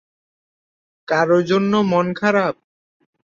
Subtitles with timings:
[1.07, 2.55] কারো জন্য মন খারাপ?